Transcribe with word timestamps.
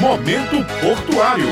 Momento 0.00 0.56
Portuário. 0.80 1.46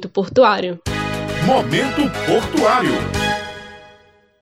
Momento 0.09 0.11
Portuário. 0.11 0.79
Momento 1.45 2.09
Portuário. 2.25 3.18